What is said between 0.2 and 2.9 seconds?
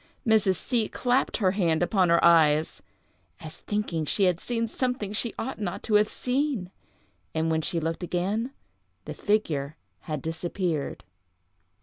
Mrs. C—— clapped her hand upon her eyes,